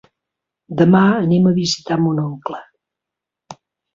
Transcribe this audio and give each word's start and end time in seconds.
Demà 0.79 1.01
anem 1.17 1.45
a 1.49 1.53
visitar 1.59 1.97
mon 2.05 2.21
oncle. 2.23 2.61